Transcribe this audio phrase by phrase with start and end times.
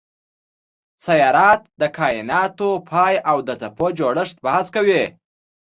[1.05, 5.03] سیارات د کایناتو پای او د څپو جوړښت بحث کوي.